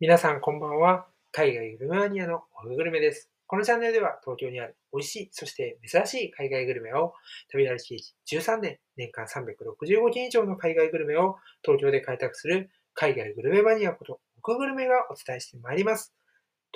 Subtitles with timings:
[0.00, 1.06] 皆さんこんばんは。
[1.30, 3.30] 海外グルメマニアのオフグルメです。
[3.46, 7.14] このチャンネルでは東京にある美味しい、そして珍しい海外グルメを
[7.48, 7.96] 旅歩き
[8.28, 16.12] 13年、年間365件以上の海外グルメを東京で開拓する海外グルメマニアことオフグルメがお伝えしてまいります。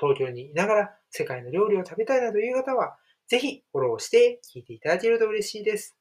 [0.00, 5.96] 東京にいながら世界の料理を食べたいなという方は、ぜひフォローして聞いていただけると嬉しいです。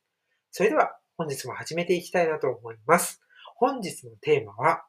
[0.51, 3.23] それでは本日も始めていきたいなと思います。
[3.55, 4.85] 本日のテーマは、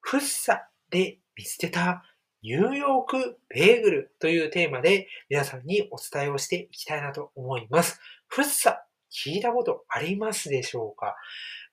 [0.00, 2.04] フッサで見捨てた
[2.42, 8.00] ニューヨークベーグルというテーマで皆さんにお伝えをしていきたいなと思います。
[8.26, 11.14] フッサ、聞いたことありますでしょうか？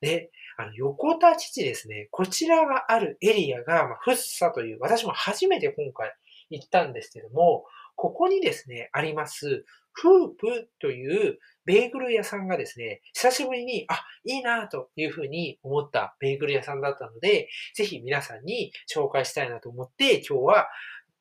[0.01, 2.07] で、あの、横田基地ですね。
[2.11, 6.13] こちらがあるエリアが、ま、フッサという、私も初めて今回
[6.49, 9.65] 行ったんですけども、ここにですね、あります、
[10.01, 20.67] フープというベーグル屋さんがですね、久しぶりに、あ、いいなというふうに思ったベーグル屋さんだったので、ぜひ皆さんに紹介したいなと思って、今日は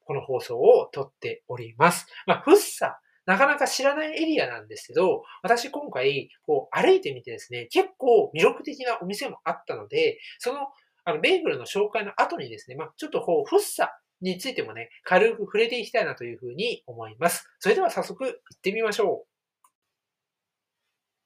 [0.05, 2.07] この放送を撮っております。
[2.27, 10.61] まあ、フッサ、なかなか知らないエリアなんですけど、私今回、こう歩いてみてですね、結構魅力的なお店もあったので、その、
[11.05, 17.49] あの、ベーグルの紹介の後にですね、まあ、ちょっとこう、フッサについてもね、軽く触れていきたいなというふうに思います。
[17.59, 19.39] それでは早速行ってみましょう。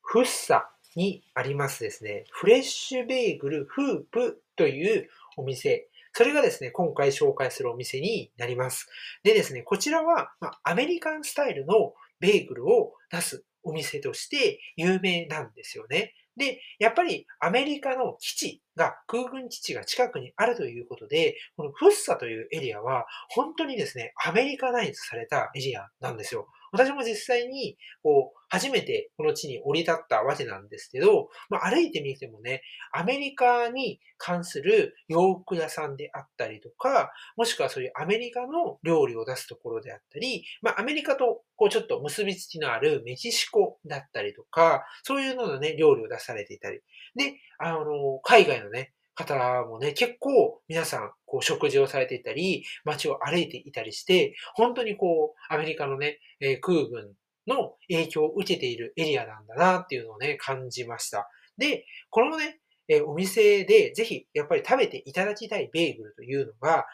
[0.03, 5.89] フッサにありますですね、フレッシュベーグルフープというお店。
[6.13, 8.89] それがですね、今回紹介するお店になります。
[9.23, 16.15] でですね、こちらは、まアメリカンスタイルのベーグルを出すお店として有名なんですよね。
[16.37, 26.49] で、やっぱりアメリカの基地が、空軍基地が近くにあるということで、このフッサというエリアは、本当にですね、アメリカナイズされたエリアなんですよ。
[26.73, 46.81] 私も実際に、こう、初めてこの地に降り立ったわけなんですけど、まあ、歩いてみてもね、アメリカに関する洋服屋さんであったりとか、もしくはそういうアメリカの料理を出すところであったり、まあ、アメリカとこうちょっと結びつきのあるメキシコだったりとか、そういうののね、料理を出されていたり。
[47.15, 48.93] で、あの、海外のね、
[49.25, 57.15] 方もね、結構皆さん、こう、食事をされていたり、街を歩いていたりして、本当にこう、アメリカのね、えー、空軍
[57.47, 61.29] の影響を受けているエリアなんだなっていうのをね、感じました。
[61.59, 66.87] で、このね、えー、お店でぜひやっぱり食べていただきたいベーグルというのが、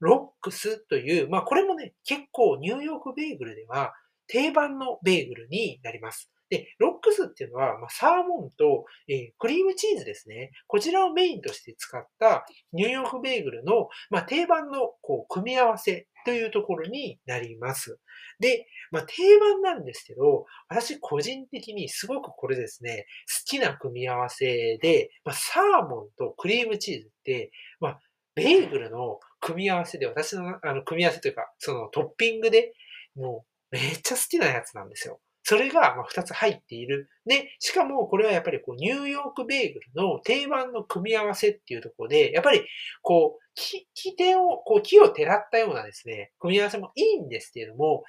[0.00, 3.94] ロックスという、まあこれもね、結構ニューヨークベーグルでは
[4.26, 6.30] 定番のベーグルになります。
[6.52, 10.50] で、ロックスっていうのは、まあ、サーモンと、えー、クリームチーズですね。
[10.66, 17.98] こちらをメインとして使ったニューヨークベーグルの、まあ、定番のこう組み合わせというところになります。
[18.38, 23.06] で、まあ、定番なんですけど、私個人的にすごくこれですね、
[23.46, 28.00] 好きな組み合わせで、まあ、サーモンとクリームチーズって、まあ、
[28.34, 32.74] ベーグルの組み合わせで、私のあの組み合わせというか、そのトッピングで
[33.16, 35.18] もうめっちゃ好きなやつなんですよ。
[35.44, 37.08] それが2つ入っている。
[37.26, 42.62] で、しかもこれはやっぱりこうニューヨークベーグルの定番の組み合わせっていうところで、やっぱり
[43.02, 48.04] こう、木、木手を、こう木をてらったようなですね、組み合わせもいいんですけれども、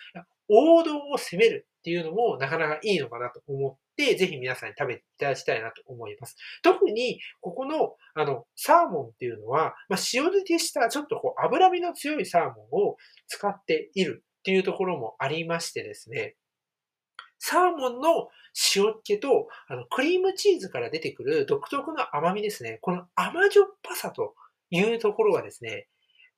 [0.47, 6.37] 王道を攻めるっていうのもなかなかいいのかなと思って、ぜひ皆さんに食べていただきたいなと思います。
[6.61, 16.35] 特に、ここの、あの、サーモンっていうのは、まあ、塩漬けしたちょっとこう脂身の強いサーモンを使っているっていうところもありましてですね、
[17.45, 18.29] サーモンの
[18.73, 22.79] 塩っ気と、あの、クリームチーズから出てくる独特の甘みですね。
[22.81, 24.33] この甘じょっぱさと
[24.69, 25.89] いうところがですね、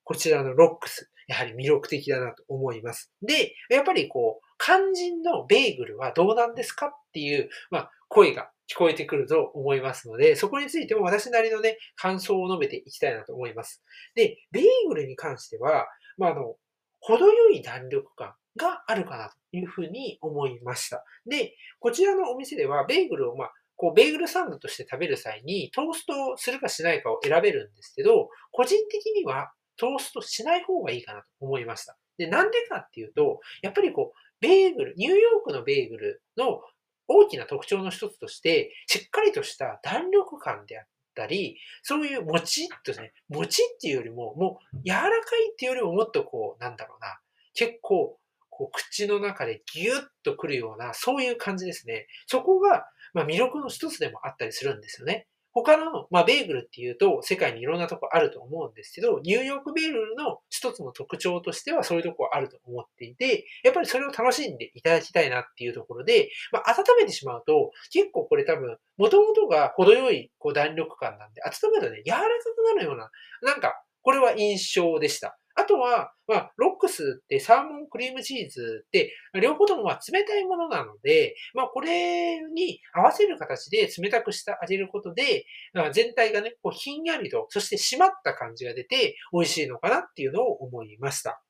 [0.03, 3.13] こちらのロックス、やはり魅力的だなと思います。
[3.21, 13.83] で、やっぱりこう、肝心のベーグルはどうなんですかっていう、まあ、声が聞こえてくると思いますので、そこについても私なりのね、感想を述べていきたいなと思います。
[14.15, 16.55] で、ベーグルに関しては、まあ、あの、
[16.99, 21.03] 程よい弾力感があるかなというふうに思いました。
[21.25, 31.97] で、こちらのお店ではベーグルをまあ、こう、ベーグルサンドとして食べる際にトーストするかしないかを選べるんですけど、個人的にはトーストしない方がいいかなと思いました。
[32.17, 36.61] で、なんでかっていうと、やっぱりこう、ベーグル、ニューヨークのベーグルの
[37.07, 45.07] 大きな特徴の一つとして、しっかりとした弾力感であったり、そういうもちっとね、もちっていうよりも、もう柔らか
[45.37, 47.19] いっていうよりももっとこう、なんだろうな、
[47.53, 48.17] 結構
[48.57, 52.07] こう口の中でギュッとくるような、そういう感じですね。
[52.25, 55.27] そこが、まあ、魅力の一つでもあったりするんですよね。
[55.51, 73.09] 他の、まあ、ベーグルっていうと、世界にいろんなとこあると思うんですけど、ニューヨークベーグルの一つの特徴としては、そういうとこあると思っていて、やっぱりそれを楽しんでいただきたいなっていうところで、まあ、温めてしまうと、結構これ多分、元々が程よいこう弾力感なんで、温めるとね、柔らかくなるような、
[73.41, 75.39] なんか、これは印象でした。
[75.57, 91.41] あとは、まあ、ロックスってサーモンクリームチーズって、両方ともま冷たいものなので、まあ、これに合わせる形で冷たくしてあげることで、まあ、全体がね、こうひんやりと、そして締まった感じが出て美味しいのかなっていうのを思いました。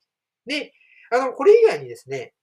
[0.46, 0.74] で、
[1.12, 2.34] あの、これ以外にですね、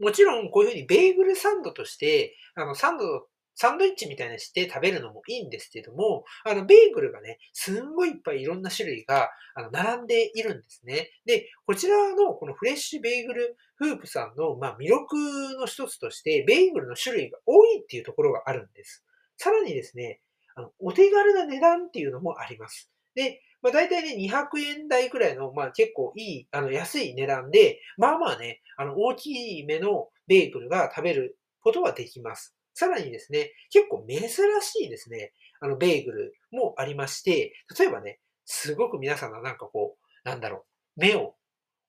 [0.00, 11.10] もちろんこういうふうにベーグルサンドとして、あの、サンドサンドイッチみたいにして食べるのもいいんですけども、あの、ベーグルがね、すんごいいっぱいいろんな種類が、あの、並んでいるんですね。
[11.24, 15.16] で、こちらのこのフレッシュベーグルフープさんの、まあ、魅力
[15.58, 19.04] の一つとして、ベーグルの種類が多いっていうところがあるんです。
[19.36, 20.20] さらにですね、
[20.56, 22.90] あの、お手軽な値段っていうのもあります。
[23.14, 32.53] で、まあ、大体ね、200円台くらいの、まあ、結構いい、あの、安い値段で、まあまあね、あの、大きい目のベーグルが食べることはできます。
[32.74, 40.66] さらにですね、結構珍しいですね、あの、ベーグルもありまして、例えばね、すごく皆さんのなんかこう、なんだろ
[40.96, 41.34] う、目を、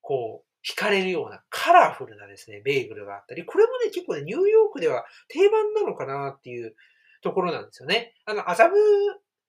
[0.01, 6.75] こう、惹かれるようなカラフルなですね、ベーグルがあったり、これもね、結構ね、ニューヨークでは定番なのかなっていう
[7.21, 8.13] ところなんですよね。
[8.25, 8.75] あの、麻布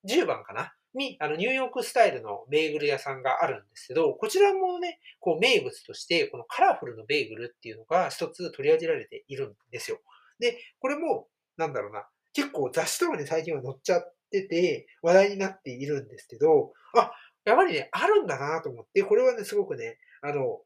[0.06, 0.74] 10番かな？
[0.94, 9.98] に、あの、ニューヨークスタイルのベーグル屋さんがあるんですけど、こちらもね、こう、名物として、このカラフルのベーグルっていうのが一つ取り上げられているんですよ。
[10.38, 17.12] で、これも、なんだろうな、結構雑誌とかに最近は載っちゃってて、話題になっているんですけど、あ、
[17.44, 20.60] やっぱりね、あるんだなと思って、これはね、すごくね、あの、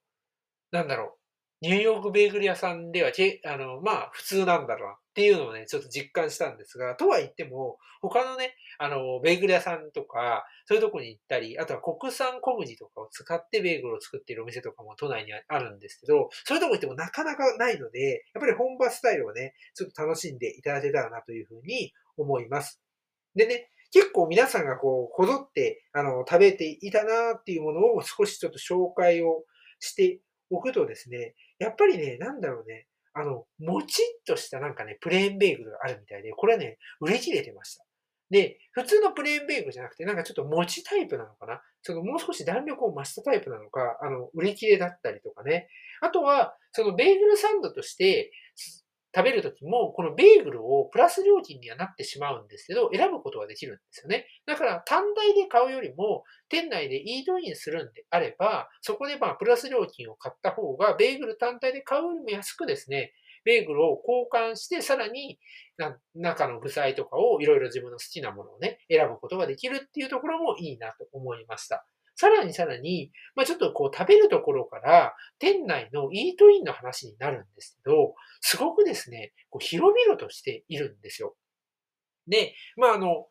[0.72, 1.19] なんだろう、
[1.62, 3.10] ニューヨークベーグル屋さんでは、
[3.44, 22.80] あの、まあ、普通なんだろうなっていうのをね、ちょっと実感したんですが、とは言っても、他のね、あの、ベーグル屋さんとか、そういうとこに行ったり、あとは国産小麦とかを使ってベーグルを作っているお店とかも都内にあるんですけど、そういうとこ行ってもなかなかないので、やっぱり本場スタイルをね、ちょっと楽しんでいただけたらなというふうに思います。
[23.34, 29.44] でね、結構皆さんがこう、こぞって、あの、食べていたなっていうものを少しちょっと紹介を
[29.78, 37.84] しておくとですね、やっぱりね、なんだろうね、あの、もちっとしたなんかね、プレーンベーグルがあるみたいで、これはね、売り切れてました。
[38.30, 41.60] で、普通のプレーンベーグルじゃなくて、なんかちょっと餅タイプなのかな？
[41.82, 45.68] そのもう少し弾力を増したタイプなのか、あの、売り切れだったりとかね。
[46.00, 48.30] あとは、そのベーグルサンドとして、
[49.14, 54.26] 食べるときも、このベーグルをプラス料金にはなってしまうんですけど、選ぶことができるんですよね。
[54.46, 63.12] だから、単体で買うよりも、店内でイートインするんであれば、そこでまあ、プラス料金を買った方が、ベーグル単体で買うよりも安くですね、
[63.44, 65.38] ベーグルを交換して、さらに
[66.14, 71.86] 中の具材とかをいろいろ自分の好きなものをね、選ぶことができるっていうところもいいなと思いました。
[72.16, 81.36] さらにさらに、まあ、ちょっとこう食べるところから店内のイートインの話になるんですけど、すごくですね、こう広々としているんですよ。
[82.26, 83.26] で、まああの、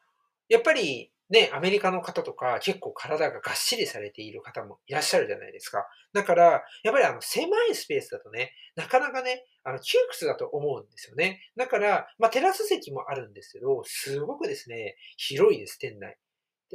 [0.47, 5.85] やっぱりね、アメリカの方とか結構体ががっしりされている方もいらっしゃるじゃないですか。
[6.11, 11.41] だから、やっぱりあの狭いスペースだとね、なかなかね、あの窮屈だと思うんですよね。
[11.55, 16.17] だから、まあテラス席もあるんですけど、すごくですね、広いです、店内。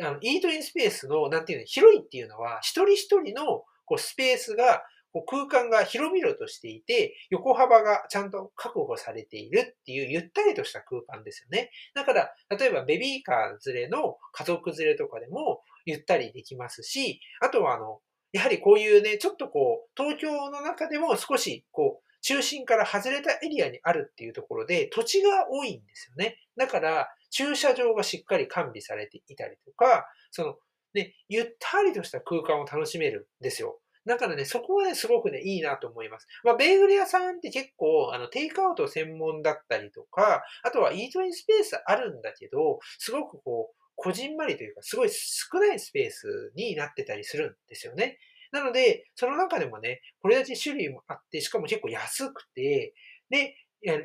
[0.01, 4.83] あの、イートインスペースの、なんていうの、広いっていうのは、一人一人のこうスペースが
[5.15, 11.71] こう空間が広々としていて、横幅がちゃんと確保されているっていうゆったりとした空間ですよね。
[11.95, 18.01] だから、例えばベビーカー連れの家族連れとかでもゆったりできますし、あとはあの、
[18.33, 26.39] やはりこういうね、ちょっとこう、東京の中でも少しこう、中心から外れたエリアにあるっていうところで土地が多いんですよね。
[26.57, 30.57] だから、駐車場がしっかり完備されていたりとか、その、
[30.95, 33.79] ね、ゆったりとした空間を楽しめるんですよ。
[34.07, 36.27] だからね、そこはね、すごくね、いいなと思います。
[36.45, 48.19] まあ、ベーグル屋さんって結構、あの、テイクアウト専門だったりとか、あとはイートインスペースあるんだけど、すごくこう、こじんまりというか、すごい少ないスペースになってたりするんですよね。
[48.53, 52.95] なので、その中でもね、これだけ種類もあって、しかも結構安くて、
[53.31, 53.57] で、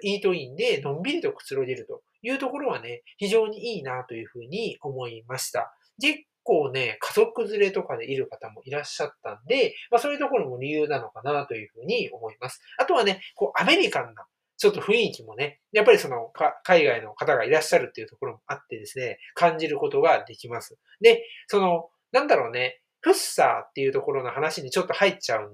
[0.01, 5.73] イートインでのんびりとくつろげるというところはね、非常にいいなというふうに思いました。
[5.99, 12.61] で、構ね、家族連れとかでいる方もいらっしゃったんで、まあそういうところも理由なのかなというふうに思います。
[12.77, 14.25] あとはね、こうアメリカンな
[14.59, 20.77] ちょっと雰囲気もね、やっぱりその海外の方がいらっしゃるっていうところもあってですね、感じることができます。
[20.99, 25.49] で、その、なんだろうね、フッサーっていうところの話にちょっと入っちゃう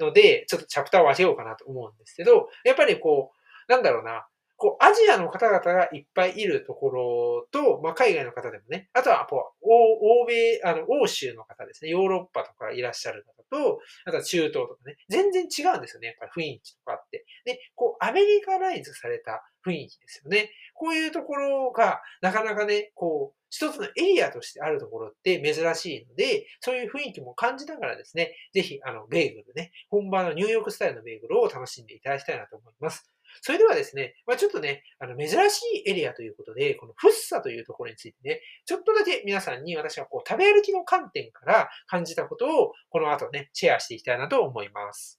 [0.00, 4.26] ので、ちょっとチャプターを分けようかなと思うんですけど、やっぱりこう、なんだろうな、
[4.62, 17.24] こう、アジアの方々がいっぱいいるところと、まあ、海外の方でもね、あとは、こう、欧米、あの、欧州の方ですね、ヨーロッパとかいらっしゃる方と、あとは中東とかね、全然違うんですよね、やっぱり雰囲気とかって。
[17.44, 20.52] で、こう、アメリカライズされた雰囲気ですよね。
[20.74, 33.12] こういうところが、なかなかね、こう、一つのエリアとしてあるところって珍しいので、そういう雰囲気も感じながらですね、ぜひ、あの、ベーグルね、本場のニューヨークスタイルのベーグルを楽しんでいただきたいなと思います。
[33.40, 45.18] それではですね、まあ、ちょっとね、あの、珍しいエリアということで、このフッサというところについてね、ちょっとだけ皆さんに私はこう、食べ歩きの観点から感じたことを、この後ね、シェアしていきたいなと思います。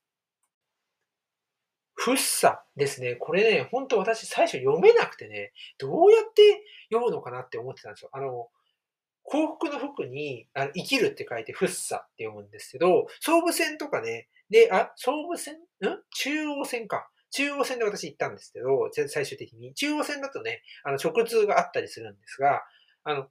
[1.95, 3.15] フッサですね。
[3.15, 8.09] これね、本当私最初読めなくてね、どうやって読むのかなって思ってたんですよ。
[8.11, 8.49] あの、
[9.21, 15.55] 幸福の服に、あの生きるって書いてフッサって読むんですけど、総武線とかね、で、あ、総武線？
[15.55, 15.59] ん？
[16.11, 17.09] 中央線か。
[17.33, 19.73] 中央線で私行ったんですけど、最終的に。
[19.73, 22.61] 中央線だとね、あの、直通があったりするんですが、
[23.03, 23.27] あの、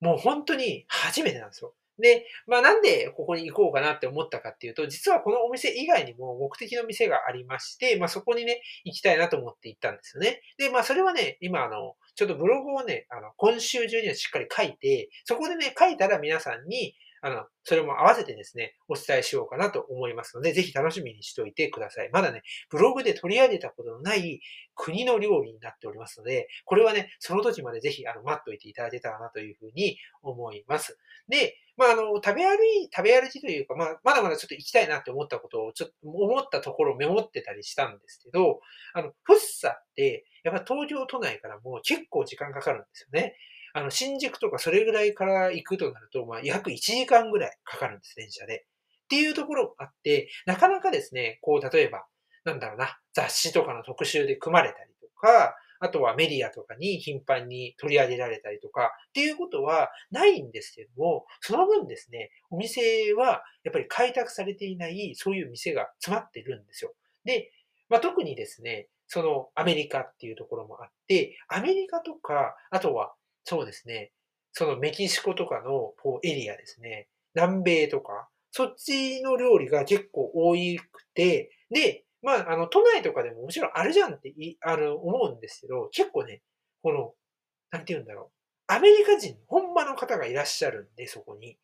[0.00, 1.74] もう本当に初めてなんですよ。
[1.98, 10.42] で、まあなんでここに行こうかなって思ったかっていうと、実はこのお店以外にも目的の店がありまして、まあそこにね、行きたいなと思って行ったんですよね。
[10.58, 22.10] で、まあそれはね、今あの、ちょっとブログをね、あの、今週中にはしっかり書いて、そこでね、書いたら皆さんに、あの、それも合わせてですね、お伝えしようかなと思いますので、ぜひ楽しみにしておいてください。
[22.12, 24.40] まだね、ブログで取り上げたことのない
[24.74, 30.98] 国の料理になっておりますので、これはね、その時までぜひ、あの、待っておいていただけたらなというふうに思います。
[31.28, 38.60] で、まあ、あの、食べ歩い、食べ歩きというか、まあ、まだまだちょっと行きたいなって思ったことを、ちょっと思ったところをメモってたりしたんですけど、
[38.94, 43.36] あの、フッサって、やっぱ東京都内からも結構時間かかるんですよね。
[43.74, 48.64] あの、新宿とかそれぐらいから行くとなると、まあ、約1時間ぐらいかかるんです、電車で。
[49.04, 52.06] っていうところもあって、なかなかですね、こう、例えば、
[52.44, 66.94] なんだろうな、雑誌とかの特集で組まれたりとか、あとはメディアとかに頻繁に取り上げられたりとかっていうことはないんですけども、その分ですね、お店はやっぱり開拓されていないそういう店が詰まってるんですよ。
[67.24, 67.50] で、
[67.88, 74.12] まあ、特にですね、そのアメリカっていうところもあって、アメリカとか、あとはそうですね。
[74.52, 77.08] そのメキシコとかのこうエリアですね。
[77.34, 86.42] 南米とか、そっちの料理が結構多くて、で、まあ、あの、都内とかでももちろんあるじゃんっていあの思うんですけど、結構ね、
[86.82, 87.12] この、
[87.70, 88.72] なんて言うんだろう。
[88.74, 91.58] アメリカ人、本場の方がいらっしゃるんで、そこに。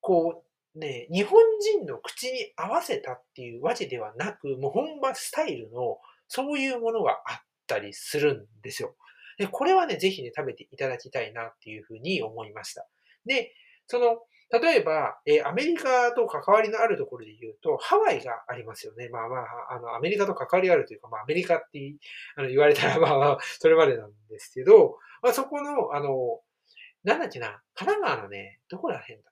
[0.00, 8.94] こう、ね、日本人の口に合わせたっていうわけではなく、もう本場スタイルの、そういうものがあったりするんですよ。
[9.38, 12.86] で、これはね、ぜひね、食べていただきたいなっていうふうに思いました。
[13.24, 13.52] で、
[13.86, 14.18] その、
[14.50, 19.08] 例えば、えー、アメリカと関わりのあるところで言うと、ハワイがありますよね。
[19.10, 21.94] まあまあ、あの、アメリカと関わりあるというか、まあ、アメリカって
[22.34, 26.40] あの言われたら、まあまあ、それまでなんですけど、まあそこの、あの、
[27.04, 29.30] なんだっけな、神奈川のね、どこら辺だ。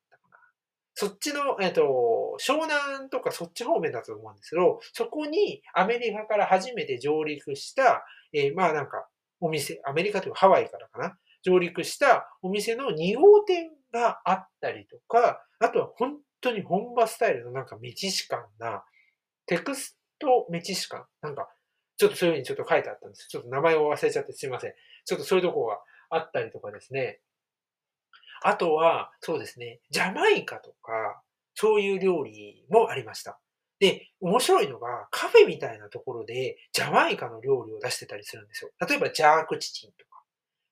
[0.99, 9.07] そっちの、えっ、ー、と、湘南とかそっち方面だと思うんですけど、そこにアメリカから初めて上陸した、えー、まあなんか、
[9.41, 18.83] お店、アメリカというかハワイからかな、上陸したお店の2号店があったりとか、あとは本当に本場スタイルのなんかメキシカンな、
[19.45, 21.47] テクストメキシカン、なんか、
[21.99, 23.29] ちょっとそういうふうにちょっと書いてあったんです。
[23.29, 24.73] ちょっと名前を忘れちゃってすいません。
[25.05, 27.21] ちょっとそういうとこがあったりとかですね。
[28.47, 31.21] あとは、そうですね、ジャマイカとか、
[31.55, 33.41] そういう料理もありました。
[33.81, 38.71] で、面白いのが、カフェみたいなところで、ジャマイカの料理を出してたりするんですよ。
[38.89, 40.23] 例えば、ジャークチキンとか。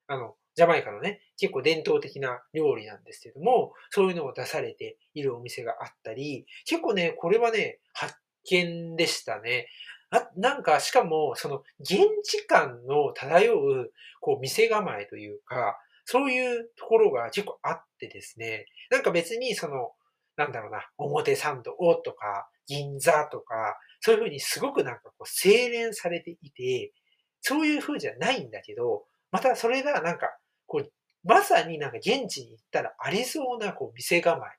[0.06, 8.14] あの、ジャマイカのね、結構伝統的な料理なんですけども、そういうのを出されているお店があったり、結構ね、これはね、発
[8.50, 9.66] 見でしたね。
[10.10, 19.92] あ、なんか、しかも、その、現地感の漂う、こう、店構えというか、そういうところが結構あってですね、なんか別に、その、
[20.36, 21.72] なんだろうな、表参道
[22.04, 26.92] とか、銀座とか、そういうふうにすごくなんかこう精錬されていて、
[27.40, 30.28] そういう風じゃないんだけど、またそれがなんか、
[30.66, 30.90] こう、
[31.24, 34.50] まさになんか現地に行ったらありそうなこう店構え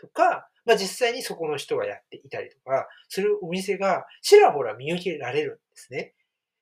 [0.00, 6.14] とか、まあ実際にそこの人がやっていたりとか、するお店がちらほら見受けられるんですね。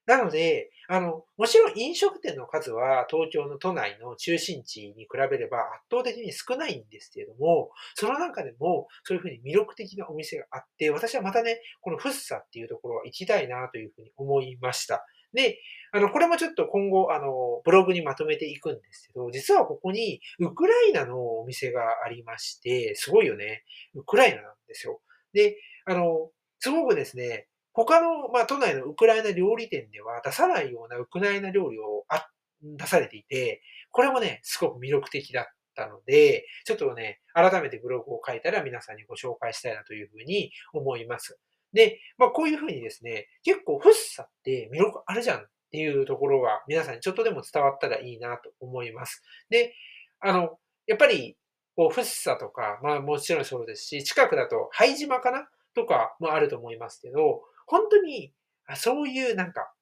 [0.07, 15.07] なので、あの、もちろん飲食店の数は東京の都内の中心地に比べれば圧倒的に少ないんですけれども、その中でもそういうふうに魅力的なお店があって、私はまたね、このフッサっていうところは行きたいなというふうに思いました。
[15.33, 15.61] で、
[15.93, 23.63] あの、これもちょっと今後、あの、ブログにまとめていくんですけど、実はここにウクライナのお店がありまして、すごいよね。
[23.95, 25.01] ウクライナなんですよ。
[25.33, 27.47] で、あの、すごくですね、
[27.85, 32.27] 他の、まあ、都内のウクライナ料理店では出さないようなウクライナ料理をあ
[32.63, 35.45] 出されていて、これもね、すごく魅力的だっ
[35.75, 41.39] たので、ちょっとね、改めてブログを書いたら皆さんにご紹介したいなというふうに思います。
[41.73, 49.23] で、まあ、こういうふうにですね、結構フッサって魅力あるじゃんっていうところが皆さんにちょっとでも伝わったらいいなと思います。
[49.49, 49.75] で、
[50.21, 51.37] あの、やっぱり、
[51.77, 58.33] こう、フッサとか、まあもちろんそうですし、近くだと拝島かなとかもあると思いますけど、本当に、
[58.75, 59.73] そういうなんか、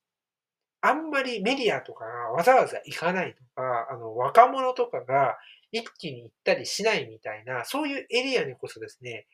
[0.82, 5.38] あんまりメディアとかがわざわざ行かないとか、あの、若者とかが
[5.72, 9.26] 一気に行ったりしないみたいな、そういうエリアにこそですね、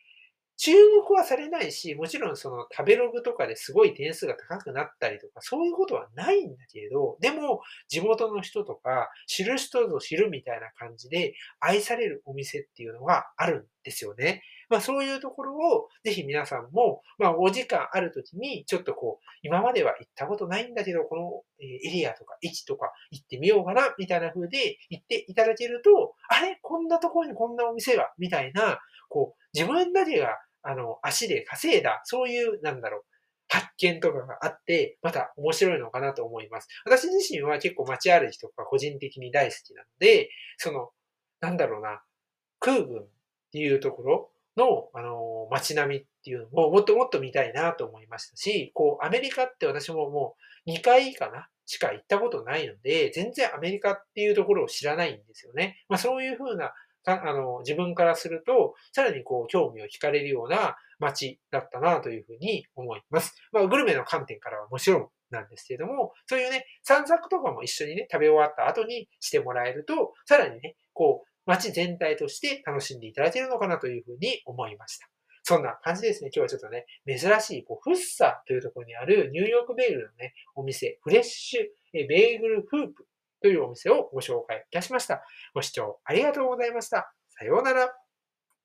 [0.56, 14.42] 注目はされないし、もちろんその食べログとかですごい点数が高くなったりとか、そういうことはないんだけれど、でも地元の人とか知る人ぞ知るみたいな感じで愛されるお店っていうのがあるんですよね。
[14.70, 26.58] まあそういうところをぜひ皆さんも、まあお時間ある時にちょっとこう、今までは行ったことないんだけど、このエリアとか位置とか行ってみようかな、みたいな風で行っていただけると、あれ？
[26.62, 28.78] こんなところにこんなお店が、みたいな、
[29.08, 33.04] こう、自分だけがあの、足で稼いだ、そういう、なんだろう、
[33.48, 36.68] 発見とかがあって、また面白いのかなと思います。
[36.86, 40.88] 私自身は結構街歩きとか個人的に大好きなので、その、
[41.40, 42.02] なんだろうな、
[42.60, 43.06] 空軍っ
[43.52, 55.82] ていうところの、あの、街並みっていうのをもっともっと見たいなと思いましたし、こう、アメリカって私ももう2回かなしか行ったことないので、全然アメリカっていうところを知らないんですよね。
[55.88, 56.72] まあそういうふうな
[57.06, 63.34] あの、自分からすると、さらにこう、興味を惹かれるような街だったなというふうに思います。
[63.52, 75.08] まあ、グルメの観点からはもちろんなんですけれども、そういうね、散策とかも一緒にね、食べ終わった後にしてもらえると、さらにね、こう、街全体として楽しんでいただけるのかなというふうに思いました。
[75.42, 76.30] そんな感じですね。
[76.34, 83.06] 今日はちょっとね、珍しい、こう、フッサというところにあるニューヨークベーグルのね、お店、フレッシュベーグルフープ
[83.42, 85.22] というお店をご紹介いたしました。
[85.54, 87.12] ご視聴ありがとうございました。
[87.28, 88.03] さようなら。